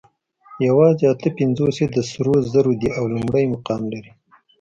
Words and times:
یواځې 0.67 1.03
اته 1.13 1.29
پنځوس 1.37 1.75
یې 1.81 1.87
د 1.95 1.97
سرو 2.09 2.35
زرو 2.51 2.73
دي 2.81 2.89
او 2.97 3.03
لومړی 3.13 3.45
مقام 3.53 3.81
لري 3.93 4.11